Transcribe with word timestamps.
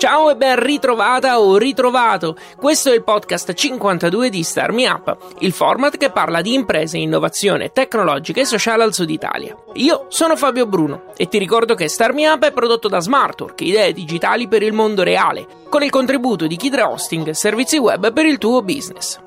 Ciao 0.00 0.30
e 0.30 0.34
ben 0.34 0.58
ritrovata 0.58 1.40
o 1.40 1.58
ritrovato. 1.58 2.34
Questo 2.56 2.90
è 2.90 2.94
il 2.94 3.04
podcast 3.04 3.52
52 3.52 4.30
di 4.30 4.42
Star 4.42 4.72
Me 4.72 4.88
Up, 4.88 5.14
il 5.40 5.52
format 5.52 5.98
che 5.98 6.10
parla 6.10 6.40
di 6.40 6.54
imprese, 6.54 6.96
innovazione 6.96 7.70
tecnologica 7.70 8.40
e 8.40 8.46
sociale 8.46 8.82
al 8.82 8.94
sud 8.94 9.10
Italia. 9.10 9.54
Io 9.74 10.06
sono 10.08 10.36
Fabio 10.36 10.64
Bruno 10.64 11.12
e 11.18 11.28
ti 11.28 11.36
ricordo 11.36 11.74
che 11.74 11.88
Star 11.88 12.14
Me 12.14 12.26
Up 12.30 12.42
è 12.42 12.52
prodotto 12.52 12.88
da 12.88 13.00
Smartwork, 13.00 13.60
idee 13.60 13.92
digitali 13.92 14.48
per 14.48 14.62
il 14.62 14.72
mondo 14.72 15.02
reale, 15.02 15.46
con 15.68 15.82
il 15.82 15.90
contributo 15.90 16.46
di 16.46 16.56
Kidra 16.56 16.90
Hosting, 16.90 17.32
servizi 17.32 17.76
web 17.76 18.10
per 18.10 18.24
il 18.24 18.38
tuo 18.38 18.62
business. 18.62 19.20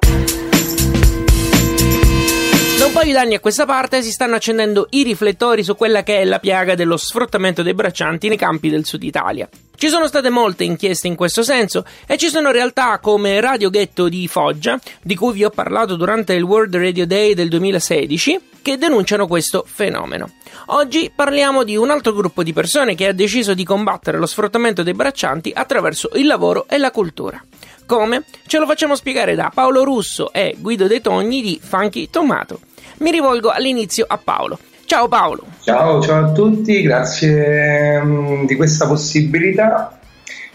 Paio 2.94 3.14
d'anni 3.14 3.34
a 3.34 3.40
questa 3.40 3.66
parte 3.66 4.04
si 4.04 4.12
stanno 4.12 4.36
accendendo 4.36 4.86
i 4.92 5.02
riflettori 5.02 5.64
su 5.64 5.76
quella 5.76 6.04
che 6.04 6.20
è 6.20 6.26
la 6.26 6.38
piaga 6.38 6.76
dello 6.76 6.96
sfruttamento 6.96 7.64
dei 7.64 7.74
braccianti 7.74 8.28
nei 8.28 8.38
campi 8.38 8.70
del 8.70 8.86
sud 8.86 9.02
Italia. 9.02 9.50
Ci 9.76 9.90
sono 9.90 10.06
state 10.06 10.30
molte 10.30 10.64
inchieste 10.64 11.08
in 11.08 11.16
questo 11.16 11.42
senso 11.42 11.86
e 12.06 12.18
ci 12.18 12.30
sono 12.30 12.52
realtà 12.52 13.00
come 13.00 13.42
Radio 13.42 13.72
Ghetto 13.72 14.08
di 14.08 14.28
Foggia, 14.28 14.80
di 15.02 15.16
cui 15.16 15.34
vi 15.34 15.44
ho 15.44 15.50
parlato 15.50 15.96
durante 15.96 16.34
il 16.34 16.44
World 16.44 16.76
Radio 16.76 17.08
Day 17.08 17.34
del 17.34 17.50
2016, 17.50 18.40
che 18.62 18.78
denunciano 18.78 19.26
questo 19.26 19.66
fenomeno. 19.68 20.30
Oggi 20.68 21.12
parliamo 21.14 21.64
di 21.64 21.76
un 21.76 21.90
altro 21.90 22.14
gruppo 22.14 22.44
di 22.44 22.54
persone 22.54 22.94
che 22.94 23.08
ha 23.08 23.14
deciso 23.14 23.56
di 23.56 23.66
combattere 23.66 24.20
lo 24.20 24.28
sfruttamento 24.28 24.84
dei 24.84 24.94
braccianti 24.94 25.52
attraverso 25.54 26.12
il 26.14 26.28
lavoro 26.28 26.67
e 26.70 26.78
la 26.78 26.92
cultura. 26.92 27.44
Come? 27.88 28.23
Ce 28.45 28.60
lo 28.60 28.67
facciamo 28.67 28.95
spiegare 28.95 29.34
da 29.34 29.52
Paolo 29.52 29.84
Russo 29.84 30.32
e 30.32 30.56
Guido 30.60 30.86
De 30.86 31.02
Togni 31.02 31.42
di 31.42 31.60
Funky 31.62 32.10
Tomato. 32.12 32.60
Mi 32.99 33.11
rivolgo 33.11 33.49
all'inizio 33.49 34.05
a 34.08 34.19
Paolo. 34.22 34.59
Ciao 34.86 35.08
Paolo. 35.08 35.45
Ciao, 35.63 36.02
ciao 36.02 36.25
a 36.25 36.31
tutti, 36.31 36.81
grazie 36.81 37.97
um, 37.97 38.45
di 38.45 38.55
questa 38.55 38.88
possibilità. 38.88 39.97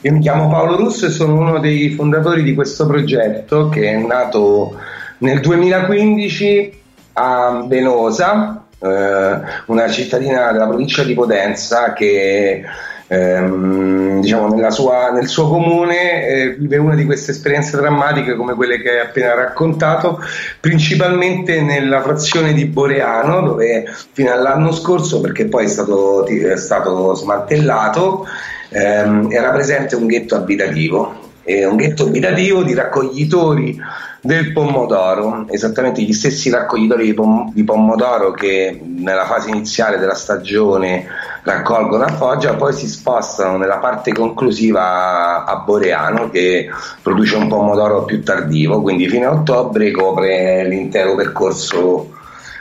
Io 0.02 0.12
mi 0.12 0.20
chiamo 0.20 0.48
Paolo 0.48 0.76
Russo 0.76 1.06
e 1.06 1.10
sono 1.10 1.36
uno 1.36 1.58
dei 1.58 1.90
fondatori 1.90 2.44
di 2.44 2.54
questo 2.54 2.86
progetto 2.86 3.68
che 3.68 3.90
è 3.90 3.96
nato 3.96 4.76
nel 5.18 5.40
2015 5.40 6.80
a 7.14 7.64
Venosa, 7.66 8.66
eh, 8.78 9.40
una 9.66 9.88
cittadina 9.88 10.52
della 10.52 10.68
provincia 10.68 11.02
di 11.02 11.14
Potenza 11.14 11.92
che 11.92 12.62
ehm, 13.08 14.20
diciamo 14.20 14.70
sua, 14.70 15.10
nel 15.10 15.26
suo 15.26 15.48
comune 15.48 16.26
eh, 16.26 16.54
vive 16.58 16.76
una 16.76 16.94
di 16.94 17.04
queste 17.04 17.32
esperienze 17.32 17.76
drammatiche 17.76 18.36
come 18.36 18.54
quelle 18.54 18.80
che 18.80 18.90
hai 18.90 19.00
appena 19.00 19.34
raccontato, 19.34 20.20
principalmente 20.60 21.60
nella 21.62 22.02
frazione 22.02 22.52
di 22.52 22.66
Boreano 22.66 23.40
dove 23.40 23.84
fino 24.12 24.30
all'anno 24.30 24.72
scorso, 24.72 25.20
perché 25.20 25.46
poi 25.46 25.64
è 25.64 25.68
stato, 25.68 26.26
è 26.26 26.56
stato 26.56 27.14
smantellato, 27.14 28.26
ehm, 28.68 29.28
era 29.30 29.50
presente 29.50 29.96
un 29.96 30.06
ghetto 30.06 30.34
abitativo. 30.34 31.26
un 31.48 31.76
ghetto 31.76 32.02
abitativo 32.02 32.62
di 32.62 32.74
raccoglitori 32.74 33.80
del 34.20 34.52
pomodoro, 34.52 35.46
esattamente 35.48 36.02
gli 36.02 36.12
stessi 36.12 36.50
raccoglitori 36.50 37.06
di, 37.06 37.14
pom- 37.14 37.52
di 37.52 37.64
pomodoro 37.64 38.32
che 38.32 38.78
nella 38.84 39.24
fase 39.24 39.48
iniziale 39.48 39.98
della 39.98 40.14
stagione 40.14 41.06
raccolgono 41.48 42.04
a 42.04 42.12
Foggia, 42.12 42.54
poi 42.54 42.72
si 42.72 42.86
spostano 42.86 43.56
nella 43.56 43.78
parte 43.78 44.12
conclusiva 44.12 45.44
a 45.44 45.56
Boreano 45.56 46.28
che 46.30 46.68
produce 47.02 47.36
un 47.36 47.48
pomodoro 47.48 48.04
più 48.04 48.22
tardivo, 48.22 48.82
quindi 48.82 49.08
fino 49.08 49.28
a 49.28 49.32
ottobre 49.32 49.90
copre 49.90 50.66
l'intero 50.68 51.14
percorso 51.14 52.17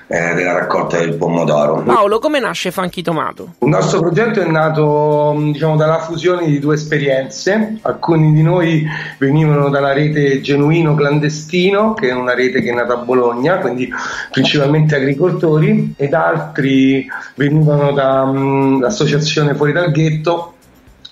eh, 0.07 0.33
della 0.33 0.53
raccolta 0.53 0.97
del 0.97 1.15
pomodoro. 1.15 1.83
Paolo, 1.83 2.19
come 2.19 2.39
nasce 2.39 2.71
Funky 2.71 3.01
Tomato? 3.01 3.55
Il 3.59 3.67
nostro 3.67 3.99
progetto 3.99 4.41
è 4.41 4.45
nato 4.45 5.35
diciamo, 5.37 5.75
dalla 5.75 5.99
fusione 5.99 6.45
di 6.47 6.59
due 6.59 6.75
esperienze. 6.75 7.77
Alcuni 7.81 8.33
di 8.33 8.41
noi 8.41 8.85
venivano 9.17 9.69
dalla 9.69 9.93
rete 9.93 10.41
Genuino 10.41 10.95
Clandestino, 10.95 11.93
che 11.93 12.09
è 12.09 12.13
una 12.13 12.33
rete 12.33 12.61
che 12.61 12.71
è 12.71 12.73
nata 12.73 12.93
a 12.93 12.97
Bologna, 12.97 13.57
quindi 13.57 13.89
principalmente 14.31 14.95
agricoltori, 14.95 15.93
ed 15.97 16.13
altri 16.13 17.05
venivano 17.35 17.91
dall'associazione 17.91 19.55
Fuori 19.55 19.73
dal 19.73 19.91
Ghetto, 19.91 20.53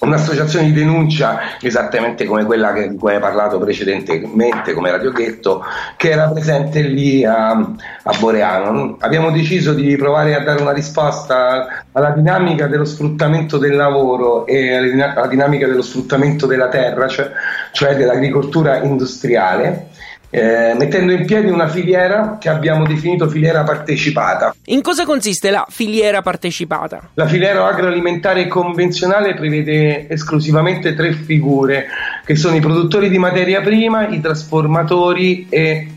un'associazione 0.06 0.66
di 0.66 0.74
denuncia 0.74 1.40
esattamente 1.62 2.26
come 2.26 2.46
quella 2.46 2.74
che, 2.74 2.90
di 2.90 2.96
cui 2.96 3.14
hai 3.14 3.20
parlato 3.20 3.60
precedentemente 3.60 4.74
come 4.74 4.92
Radio 4.92 5.12
Ghetto 5.12 5.64
che 5.98 6.12
era 6.12 6.30
presente 6.30 6.82
lì 6.82 7.26
a, 7.26 7.50
a, 7.52 8.18
Boreano. 8.20 8.98
Abbiamo 9.00 9.32
deciso 9.32 9.74
di 9.74 9.96
provare 9.96 10.36
a 10.36 10.44
dare 10.44 10.62
una 10.62 10.72
risposta 10.72 11.86
alla 11.92 12.12
dinamica 12.12 12.68
dello 12.68 12.86
sfruttamento 12.86 13.58
del 13.58 13.76
lavoro 13.76 14.46
e 14.46 14.74
alla 14.76 15.28
dinamica 15.28 15.68
dello 15.68 15.82
sfruttamento 15.82 16.46
della 16.46 16.70
terra 16.70 17.08
cioè, 17.08 17.32
cioè 17.72 17.96
dell'agricoltura 17.96 18.82
industriale 18.82 19.90
eh, 20.30 20.74
mettendo 20.78 21.12
in 21.12 21.26
piedi 21.26 21.50
una 21.50 21.68
filiera 21.68 22.38
che 22.40 22.50
abbiamo 22.50 22.86
definito 22.86 23.28
filiera 23.30 23.64
partecipata. 23.64 24.56
In 24.66 24.82
cosa 24.82 25.06
consiste 25.06 25.50
la 25.50 25.66
filiera 25.70 26.22
partecipata? 26.22 27.10
La 27.14 27.28
filiera 27.28 27.66
agroalimentare 27.68 28.48
convenzionale 28.48 29.34
prevede 29.34 30.10
esclusivamente 30.10 30.94
tre 30.96 31.14
figure, 31.14 31.88
che 32.26 32.36
sono 32.36 32.56
i 32.56 32.62
produttori 32.62 33.10
di 33.10 33.18
materia 33.18 33.62
prima, 33.62 34.08
i 34.08 34.22
trasformatori 34.22 35.48
e 35.50 35.88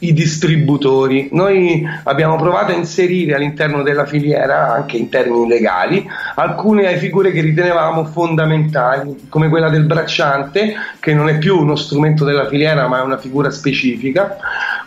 i 0.00 0.12
distributori. 0.12 1.28
Noi 1.32 1.84
abbiamo 2.04 2.36
provato 2.36 2.72
a 2.72 2.76
inserire 2.76 3.34
all'interno 3.34 3.82
della 3.82 4.06
filiera, 4.06 4.72
anche 4.72 4.96
in 4.96 5.08
termini 5.08 5.48
legali, 5.48 6.06
alcune 6.34 6.96
figure 6.98 7.32
che 7.32 7.40
ritenevamo 7.40 8.04
fondamentali, 8.04 9.26
come 9.28 9.48
quella 9.48 9.70
del 9.70 9.84
bracciante, 9.84 10.74
che 10.98 11.14
non 11.14 11.28
è 11.28 11.38
più 11.38 11.58
uno 11.58 11.76
strumento 11.76 12.24
della 12.24 12.46
filiera 12.46 12.88
ma 12.88 13.00
è 13.00 13.02
una 13.02 13.18
figura 13.18 13.50
specifica, 13.50 14.36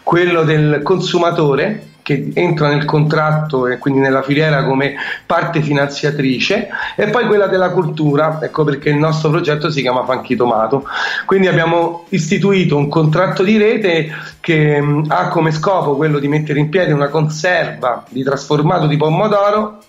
quello 0.03 0.43
del 0.43 0.81
consumatore, 0.83 1.87
che 2.03 2.31
entra 2.33 2.67
nel 2.67 2.85
contratto 2.85 3.65
e 3.67 3.79
quindi 3.79 4.01
nella 4.01 4.21
filiera 4.21 4.63
come 4.63 4.95
parte 5.25 5.61
finanziatrice 5.61 6.67
e 6.95 7.09
poi 7.09 7.25
quella 7.25 7.47
della 7.47 7.71
cultura, 7.71 8.39
ecco 8.41 8.63
perché 8.63 8.89
il 8.89 8.97
nostro 8.97 9.29
progetto 9.29 9.71
si 9.71 9.81
chiama 9.81 10.03
Funky 10.03 10.35
Tomato. 10.35 10.85
Quindi 11.25 11.47
abbiamo 11.47 12.05
istituito 12.09 12.77
un 12.77 12.89
contratto 12.89 13.41
di 13.41 13.57
rete 13.57 14.11
che 14.39 14.83
ha 15.07 15.27
come 15.29 15.51
scopo 15.51 15.95
quello 15.95 16.19
di 16.19 16.27
mettere 16.27 16.59
in 16.59 16.69
piedi 16.69 16.91
una 16.91 17.07
conserva 17.07 18.03
di 18.09 18.21
trasformato 18.21 18.85
di 18.85 18.97
pomodoro 18.97 19.79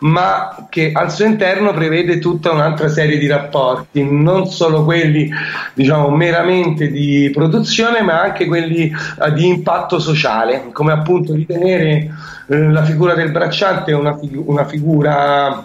ma 0.00 0.66
che 0.68 0.92
al 0.92 1.10
suo 1.10 1.24
interno 1.24 1.72
prevede 1.72 2.18
tutta 2.18 2.50
un'altra 2.52 2.88
serie 2.88 3.18
di 3.18 3.26
rapporti, 3.26 4.06
non 4.08 4.46
solo 4.46 4.84
quelli 4.84 5.30
diciamo 5.74 6.10
meramente 6.10 6.90
di 6.90 7.30
produzione, 7.32 8.02
ma 8.02 8.20
anche 8.20 8.46
quelli 8.46 8.92
uh, 9.18 9.32
di 9.32 9.46
impatto 9.46 9.98
sociale, 9.98 10.68
come 10.72 10.92
appunto 10.92 11.34
ritenere 11.34 12.10
uh, 12.46 12.70
la 12.70 12.84
figura 12.84 13.14
del 13.14 13.30
bracciante 13.30 13.92
una, 13.92 14.16
fig- 14.16 14.42
una 14.44 14.64
figura 14.64 15.64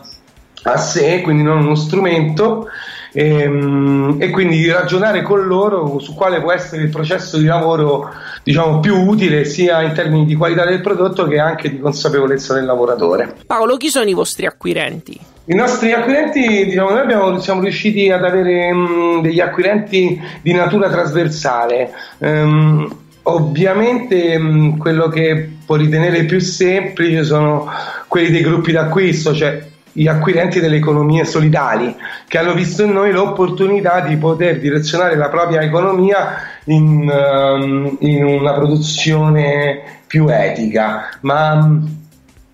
a 0.66 0.78
sé, 0.78 1.22
quindi 1.22 1.44
non 1.44 1.60
uno 1.60 1.75
strumento 1.75 2.68
e, 3.13 3.41
ehm, 3.41 4.18
e, 4.19 4.29
quindi 4.31 4.69
ragionare 4.69 5.22
con 5.22 5.46
loro 5.46 6.00
su 6.00 6.13
quale 6.16 6.41
può 6.41 6.51
essere 6.51 6.81
il 6.81 6.90
processo 6.90 7.38
di 7.38 7.46
lavoro 7.46 8.09
diciamo, 8.44 8.79
più 8.79 8.96
utile 8.96 9.46
sia 9.46 9.81
in 9.84 9.94
termini 9.94 10.25
di 10.25 10.35
qualità 10.35 10.66
del 10.66 10.81
prodotto 10.81 11.25
che 11.28 11.40
anche 11.40 11.69
di 11.69 11.79
consapevolezza 11.79 12.56
del 12.56 12.66
lavoratore. 12.66 13.35
Paolo, 13.46 13.78
chi 13.78 13.90
sono 13.90 14.09
i 14.09 14.13
vostri 14.13 14.45
acquirenti? 14.48 15.18
I 15.45 15.56
nostri 15.56 15.92
acquirenti, 15.92 16.65
diciamo, 16.65 16.89
noi 16.89 17.01
abbiamo, 17.01 17.39
siamo 17.39 17.62
riusciti 17.62 18.10
ad 18.10 18.24
avere 18.24 18.74
mh, 18.74 19.21
degli 19.21 19.39
acquirenti 19.39 20.19
di 20.42 20.54
natura 20.54 20.89
trasversale. 20.89 21.92
Um, 22.19 22.95
ovviamente 23.24 24.38
mh, 24.38 24.77
quello 24.77 25.09
che 25.09 25.50
può 25.66 25.75
ritenere 25.75 26.24
più 26.24 26.39
semplice 26.39 27.24
sono 27.24 27.69
quelli 28.07 28.31
dei 28.31 28.42
gruppi 28.42 28.71
d'acquisto, 28.71 29.33
cioè 29.33 29.71
gli 29.94 30.07
acquirenti 30.07 30.60
delle 30.60 30.78
economie 30.78 31.24
solidali 31.24 31.95
che 32.28 32.38
hanno 32.40 32.54
visto 32.54 32.84
in 32.84 32.92
noi 32.92 33.12
l'opportunità 33.12 34.01
di 34.01 34.18
poter 34.18 34.60
direzionare 34.60 35.16
la 35.16 35.30
propria 35.30 35.62
economia 35.62 36.36
in, 36.66 37.10
um, 37.10 37.95
in 38.00 38.25
una 38.25 38.54
produzione 38.54 40.01
più 40.07 40.28
etica. 40.28 41.10
Ma 41.22 41.54
um, 41.54 42.01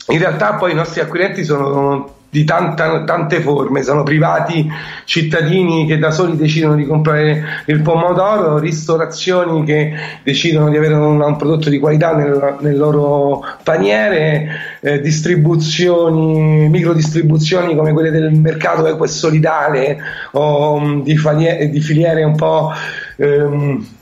in 0.07 0.17
realtà 0.19 0.55
poi 0.55 0.71
i 0.71 0.75
nostri 0.75 0.99
acquirenti 0.99 1.43
sono 1.43 2.17
di 2.29 2.43
tanta, 2.43 3.03
tante 3.05 3.41
forme, 3.41 3.81
sono 3.81 4.03
privati 4.03 4.69
cittadini 5.05 5.87
che 5.87 5.97
da 5.97 6.11
soli 6.11 6.37
decidono 6.37 6.75
di 6.75 6.85
comprare 6.85 7.63
il 7.65 7.81
pomodoro, 7.81 8.59
ristorazioni 8.59 9.63
che 9.63 9.93
decidono 10.23 10.69
di 10.69 10.77
avere 10.77 10.93
un, 10.93 11.19
un 11.19 11.35
prodotto 11.37 11.69
di 11.69 11.79
qualità 11.79 12.15
nel, 12.15 12.57
nel 12.59 12.77
loro 12.77 13.43
paniere, 13.63 14.47
eh, 14.81 15.01
distribuzioni, 15.01 16.69
microdistribuzioni 16.69 17.75
come 17.75 17.93
quelle 17.93 18.11
del 18.11 18.31
mercato 18.33 18.85
equo 18.85 19.05
e 19.05 19.07
solidale 19.07 19.97
o 20.31 20.73
um, 20.73 21.03
di, 21.03 21.17
faliere, 21.17 21.69
di, 21.69 21.81
filiere 21.81 22.23
un 22.23 22.35
po'... 22.35 22.71
Um, 23.17 23.97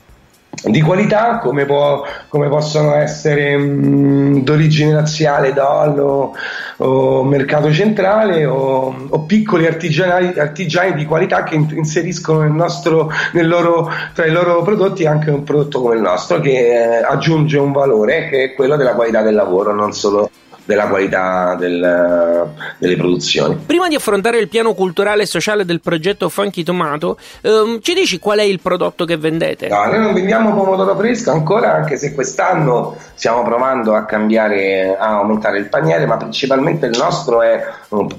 di 0.64 0.80
qualità 0.80 1.38
come, 1.38 1.64
può, 1.64 2.04
come 2.28 2.48
possono 2.48 2.94
essere 2.94 3.56
mh, 3.56 4.42
d'origine 4.42 4.94
razziale, 4.94 5.52
DOL 5.52 5.98
o, 6.00 6.34
o 6.78 7.24
mercato 7.24 7.72
centrale 7.72 8.44
o, 8.44 9.06
o 9.08 9.20
piccoli 9.20 9.66
artigiani, 9.66 10.38
artigiani, 10.38 10.94
di 10.94 11.04
qualità 11.04 11.44
che 11.44 11.54
inseriscono 11.54 12.40
nel 12.40 12.52
nostro, 12.52 13.10
nel 13.32 13.46
loro, 13.46 13.90
tra 14.14 14.26
i 14.26 14.30
loro 14.30 14.62
prodotti 14.62 15.06
anche 15.06 15.30
un 15.30 15.44
prodotto 15.44 15.80
come 15.80 15.94
il 15.94 16.02
nostro 16.02 16.40
che 16.40 16.50
eh, 16.50 17.02
aggiunge 17.04 17.58
un 17.58 17.72
valore 17.72 18.28
che 18.28 18.44
è 18.44 18.54
quello 18.54 18.76
della 18.76 18.94
qualità 18.94 19.22
del 19.22 19.34
lavoro, 19.34 19.72
non 19.72 19.92
solo 19.92 20.30
della 20.68 20.86
qualità 20.86 21.54
del, 21.58 22.46
delle 22.76 22.96
produzioni. 22.96 23.56
Prima 23.64 23.88
di 23.88 23.94
affrontare 23.94 24.36
il 24.38 24.48
piano 24.48 24.74
culturale 24.74 25.22
e 25.22 25.26
sociale 25.26 25.64
del 25.64 25.80
progetto 25.80 26.28
Funky 26.28 26.62
Tomato, 26.62 27.16
ehm, 27.40 27.80
ci 27.80 27.94
dici 27.94 28.18
qual 28.18 28.40
è 28.40 28.42
il 28.42 28.60
prodotto 28.60 29.06
che 29.06 29.16
vendete? 29.16 29.68
No, 29.68 29.86
noi 29.86 29.98
non 29.98 30.12
vendiamo 30.12 30.52
pomodoro 30.52 30.94
fresco 30.94 31.30
ancora, 31.30 31.72
anche 31.72 31.96
se 31.96 32.12
quest'anno 32.12 32.94
stiamo 33.14 33.42
provando 33.44 33.94
a 33.94 34.04
cambiare, 34.04 34.94
a 34.94 35.16
aumentare 35.16 35.56
il 35.56 35.70
paniere, 35.70 36.04
ma 36.04 36.18
principalmente 36.18 36.84
il 36.84 36.98
nostro 36.98 37.40
è, 37.40 37.64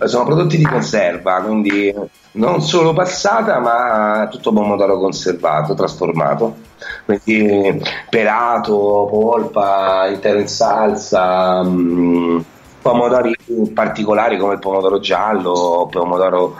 sono 0.06 0.25
prodotti 0.25 0.57
di 0.57 0.66
conserva, 0.66 1.42
quindi 1.42 1.94
non 2.31 2.63
solo 2.63 2.94
passata, 2.94 3.60
ma 3.60 4.28
tutto 4.31 4.52
pomodoro 4.52 4.98
conservato, 4.98 5.75
trasformato 5.75 6.68
quindi 7.06 7.81
pelato, 8.10 9.07
polpa, 9.10 10.07
intero 10.07 10.40
in 10.40 10.48
salsa, 10.48 11.63
mh, 11.63 11.69
mm, 11.69 12.38
pomodori 12.81 13.36
particolari 13.74 14.38
come 14.38 14.54
il 14.54 14.60
pomodoro 14.60 15.00
giallo, 15.00 15.88
pomodoro 15.92 16.56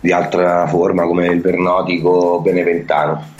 di 0.00 0.12
altra 0.12 0.66
forma 0.66 1.04
come 1.04 1.26
il 1.28 1.40
vernotico 1.40 2.40
beneventano. 2.40 3.30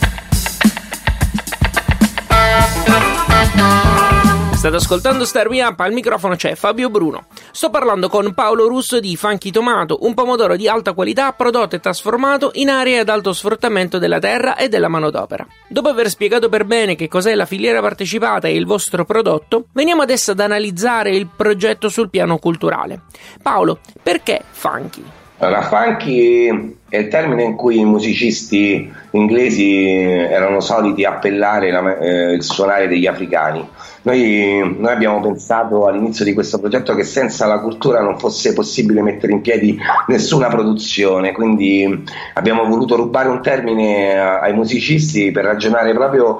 State 4.62 4.76
ascoltando 4.76 5.25
Star 5.25 5.49
Me 5.49 5.61
Up, 5.61 5.81
al 5.81 5.93
microfono 5.93 6.37
c'è 6.37 6.55
Fabio 6.55 6.88
Bruno. 6.88 7.25
Sto 7.50 7.69
parlando 7.69 8.09
con 8.09 8.32
Paolo 8.32 8.69
Russo 8.69 9.00
di 9.00 9.17
Funky 9.17 9.50
Tomato, 9.50 9.99
un 10.03 10.14
pomodoro 10.14 10.55
di 10.55 10.69
alta 10.69 10.93
qualità 10.93 11.32
prodotto 11.32 11.75
e 11.75 11.81
trasformato 11.81 12.53
in 12.55 12.70
aree 12.70 13.00
ad 13.00 13.09
alto 13.09 13.32
sfruttamento 13.32 13.99
della 13.99 14.20
terra 14.20 14.55
e 14.55 14.69
della 14.69 14.87
manodopera. 14.87 15.44
Dopo 15.67 15.88
aver 15.88 16.09
spiegato 16.09 16.49
per 16.49 16.64
bene 16.64 16.94
che 16.94 17.09
cos'è 17.09 17.35
la 17.35 17.44
filiera 17.44 17.81
partecipata 17.81 18.47
e 18.47 18.55
il 18.55 18.64
vostro 18.64 19.05
prodotto, 19.05 19.67
veniamo 19.73 20.03
adesso 20.03 20.31
ad 20.31 20.38
analizzare 20.38 21.11
il 21.11 21.26
progetto 21.26 21.88
sul 21.88 22.09
piano 22.09 22.38
culturale. 22.38 23.00
Paolo, 23.43 23.81
perché 24.00 24.44
Funky? 24.49 25.22
Allora, 25.43 25.62
funky 25.62 26.77
è 26.89 26.99
il 26.99 27.09
termine 27.09 27.43
in 27.43 27.56
cui 27.56 27.81
i 27.81 27.85
musicisti 27.85 28.89
inglesi 29.11 29.89
erano 29.89 30.61
soliti 30.61 31.05
appellare 31.05 31.73
la, 31.73 31.99
eh, 31.99 32.35
il 32.35 32.44
suonare 32.44 32.87
degli 32.87 33.09
africani. 33.09 33.69
Noi, 34.03 34.77
noi, 34.79 34.93
abbiamo 34.93 35.21
pensato 35.21 35.87
all'inizio 35.87 36.25
di 36.25 36.33
questo 36.33 36.61
progetto 36.61 36.94
che 36.94 37.03
senza 37.03 37.47
la 37.47 37.59
cultura 37.59 38.00
non 38.03 38.21
fosse 38.21 38.53
possibile 38.53 39.03
mettere 39.03 39.33
in 39.33 39.41
piedi 39.41 39.77
nessuna 40.06 40.47
produzione, 40.47 41.33
quindi 41.33 42.05
abbiamo 42.35 42.65
voluto 42.65 42.95
rubare 42.95 43.29
un 43.29 43.43
termine 43.43 44.17
ai 44.17 44.55
musicisti 44.55 45.33
per 45.33 45.45
ragionare 45.45 45.93
proprio 45.93 46.38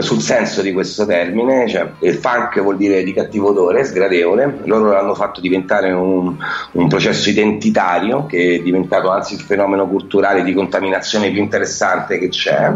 sul 0.00 0.22
senso 0.22 0.62
di 0.62 0.72
questo 0.72 1.04
termine, 1.04 1.68
cioè 1.68 1.90
il 2.00 2.14
funk 2.14 2.60
vuol 2.62 2.76
dire 2.76 3.02
di 3.02 3.12
cattivo 3.12 3.48
odore, 3.48 3.84
sgradevole, 3.84 4.60
loro 4.64 4.90
l'hanno 4.90 5.14
fatto 5.14 5.40
diventare 5.40 5.92
un, 5.92 6.34
un 6.72 6.88
processo 6.88 7.28
identitario 7.28 8.24
che 8.24 8.56
è 8.56 8.62
diventato 8.62 9.10
anzi 9.10 9.34
il 9.34 9.40
fenomeno 9.40 9.86
culturale 9.86 10.42
di 10.44 10.54
contaminazione 10.54 11.30
più 11.30 11.42
interessante 11.42 12.18
che 12.18 12.28
c'è. 12.28 12.72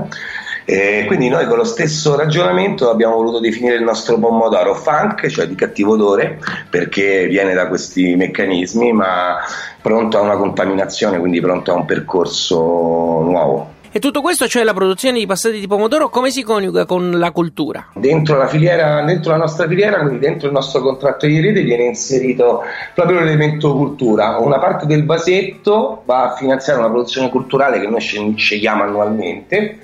E 0.69 1.05
quindi 1.07 1.29
noi 1.29 1.47
con 1.47 1.59
lo 1.59 1.65
stesso 1.65 2.17
ragionamento 2.17 2.91
abbiamo 2.91 3.15
voluto 3.15 3.39
definire 3.39 3.77
il 3.77 3.85
nostro 3.85 4.19
pomodoro 4.19 4.75
funk, 4.75 5.29
cioè 5.29 5.47
di 5.47 5.55
cattivo 5.55 5.93
odore, 5.93 6.41
perché 6.69 7.29
viene 7.29 7.55
da 7.55 7.69
questi 7.69 8.17
meccanismi, 8.17 8.93
ma 8.93 9.37
pronto 9.81 10.19
a 10.19 10.23
una 10.23 10.37
contaminazione, 10.37 11.21
quindi 11.21 11.41
pronto 11.41 11.71
a 11.71 11.77
un 11.77 11.85
percorso 11.85 12.57
nuovo. 12.59 13.75
E 13.93 13.99
tutto 13.99 14.21
questo, 14.21 14.47
cioè 14.47 14.63
la 14.65 14.75
produzione 14.75 15.19
di 15.19 15.27
passati 15.27 15.59
di 15.59 15.67
pomodoro, 15.67 16.09
come 16.09 16.31
si 16.31 16.43
coniuga 16.43 16.85
con 16.85 17.19
la 17.19 17.31
cultura? 17.31 17.89
Dentro 17.95 18.37
la, 18.37 18.47
filiera, 18.47 19.03
dentro 19.05 19.31
la 19.31 19.39
nostra 19.39 19.67
filiera, 19.67 20.01
quindi 20.01 20.19
dentro 20.19 20.49
il 20.49 20.53
nostro 20.53 20.81
contratto 20.83 21.27
di 21.27 21.41
rete, 21.41 21.63
viene 21.63 21.85
inserito 21.85 22.63
proprio 22.95 23.21
l'elemento 23.21 23.75
cultura. 23.75 24.37
Una 24.39 24.59
parte 24.59 24.87
del 24.87 25.05
vasetto 25.07 26.03
va 26.05 26.33
a 26.33 26.35
finanziare 26.35 26.79
una 26.79 26.91
produzione 26.91 27.31
culturale 27.31 27.81
che 27.81 27.87
noi 27.87 28.01
scegliamo 28.01 28.83
annualmente. 28.83 29.79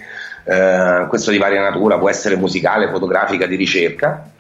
Eh, 0.44 1.06
questo 1.08 1.31
di 1.31 1.38
varia 1.38 1.62
natura, 1.62 1.99
può 1.99 2.10
essere 2.10 2.37
musicale, 2.37 2.88
fotografica, 2.88 3.46
di 3.46 3.56
ricerca, 3.56 4.31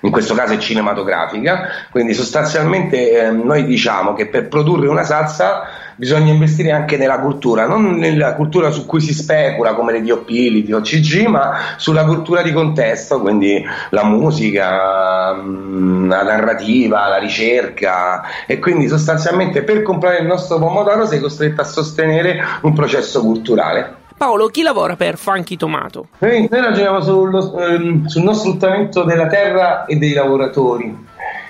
in 0.00 0.10
questo 0.10 0.34
caso 0.34 0.54
è 0.54 0.58
cinematografica, 0.58 1.68
quindi 1.90 2.14
sostanzialmente 2.14 3.26
eh, 3.26 3.30
noi 3.30 3.64
diciamo 3.64 4.14
che 4.14 4.26
per 4.26 4.48
produrre 4.48 4.88
una 4.88 5.04
salsa 5.04 5.62
bisogna 5.96 6.32
investire 6.32 6.72
anche 6.72 6.96
nella 6.96 7.20
cultura, 7.20 7.66
non 7.66 7.96
nella 7.96 8.34
cultura 8.34 8.70
su 8.70 8.86
cui 8.86 9.00
si 9.00 9.14
specula 9.14 9.74
come 9.74 9.92
le 9.92 10.02
DOP, 10.02 10.28
le 10.28 10.62
DOCG, 10.64 11.26
ma 11.26 11.58
sulla 11.76 12.04
cultura 12.04 12.42
di 12.42 12.52
contesto, 12.52 13.20
quindi 13.20 13.64
la 13.90 14.04
musica, 14.04 15.34
mm, 15.34 16.08
la 16.08 16.22
narrativa, 16.22 17.08
la 17.08 17.18
ricerca 17.18 18.22
e 18.46 18.58
quindi 18.58 18.88
sostanzialmente 18.88 19.62
per 19.62 19.82
comprare 19.82 20.18
il 20.18 20.26
nostro 20.26 20.58
pomodoro 20.58 21.06
sei 21.06 21.20
costretto 21.20 21.60
a 21.60 21.64
sostenere 21.64 22.40
un 22.62 22.72
processo 22.72 23.20
culturale. 23.20 24.00
Paolo, 24.22 24.46
chi 24.50 24.62
lavora 24.62 24.94
per 24.94 25.18
Funky 25.18 25.56
Tomato? 25.56 26.06
Noi, 26.18 26.46
noi 26.48 26.60
ragioniamo 26.60 27.00
sullo, 27.00 27.58
ehm, 27.58 28.06
sul 28.06 28.22
non 28.22 28.36
sfruttamento 28.36 29.02
della 29.02 29.26
terra 29.26 29.84
e 29.84 29.96
dei 29.96 30.12
lavoratori. 30.12 30.96